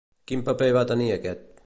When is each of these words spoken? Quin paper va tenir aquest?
Quin 0.31 0.41
paper 0.47 0.69
va 0.79 0.83
tenir 0.93 1.11
aquest? 1.17 1.45